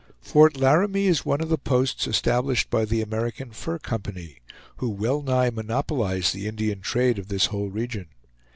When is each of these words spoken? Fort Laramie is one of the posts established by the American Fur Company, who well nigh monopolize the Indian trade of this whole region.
Fort 0.19 0.57
Laramie 0.57 1.05
is 1.05 1.27
one 1.27 1.41
of 1.41 1.49
the 1.49 1.59
posts 1.59 2.07
established 2.07 2.71
by 2.71 2.85
the 2.85 3.03
American 3.03 3.51
Fur 3.51 3.77
Company, 3.77 4.37
who 4.77 4.89
well 4.89 5.21
nigh 5.21 5.51
monopolize 5.51 6.31
the 6.31 6.47
Indian 6.47 6.81
trade 6.81 7.19
of 7.19 7.27
this 7.27 7.45
whole 7.53 7.69
region. 7.69 8.07